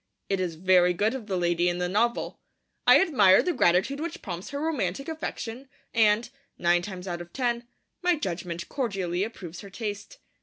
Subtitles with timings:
[0.29, 2.39] It is very good of the lady in the novel.
[2.87, 6.27] I admire the gratitude which prompts her romantic affection, and,
[6.57, 7.67] nine times out of ten,
[8.01, 10.17] my judgement cordially approves her taste.